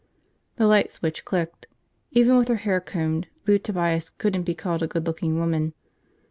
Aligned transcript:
The 0.55 0.65
light 0.65 0.89
switch 0.89 1.25
clicked. 1.25 1.67
Even 2.09 2.35
with 2.35 2.47
her 2.47 2.55
hair 2.55 2.81
combed, 2.81 3.27
Lou 3.45 3.59
Tobias 3.59 4.09
couldn't 4.09 4.45
be 4.45 4.55
called 4.55 4.81
a 4.81 4.87
good 4.87 5.05
looking 5.05 5.37
woman. 5.37 5.75